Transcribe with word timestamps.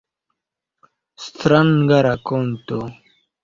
Stranga 1.25 2.01
rakonto. 2.09 2.85